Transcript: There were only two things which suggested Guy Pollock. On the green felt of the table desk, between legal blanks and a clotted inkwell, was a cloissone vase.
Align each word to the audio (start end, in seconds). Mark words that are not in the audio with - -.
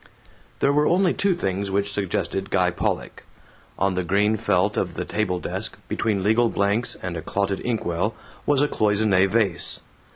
There 0.61 0.73
were 0.73 0.87
only 0.87 1.13
two 1.13 1.35
things 1.35 1.69
which 1.69 1.91
suggested 1.93 2.49
Guy 2.49 2.71
Pollock. 2.71 3.21
On 3.77 3.93
the 3.93 4.03
green 4.03 4.35
felt 4.35 4.75
of 4.75 4.95
the 4.95 5.05
table 5.05 5.39
desk, 5.39 5.77
between 5.87 6.23
legal 6.23 6.49
blanks 6.49 6.95
and 7.03 7.15
a 7.15 7.21
clotted 7.21 7.63
inkwell, 7.63 8.15
was 8.47 8.63
a 8.63 8.67
cloissone 8.67 9.27
vase. 9.29 9.81